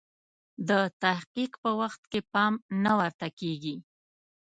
د 0.69 0.71
تحقیق 1.03 1.51
په 1.63 1.71
وخت 1.81 2.01
کې 2.11 2.19
پام 2.33 2.53
نه 2.83 2.93
ورته 2.99 3.27
کیږي. 3.39 3.75